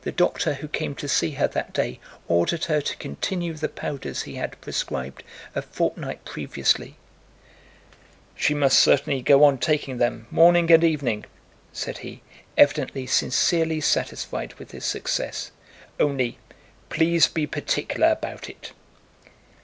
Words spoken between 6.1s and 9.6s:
previously. "She must certainly go on